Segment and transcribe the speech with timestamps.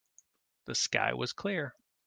[0.65, 1.75] The sky was clear.